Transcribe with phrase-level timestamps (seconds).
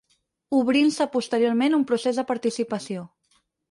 [0.59, 3.09] Obrint-se posteriorment un procés de participació.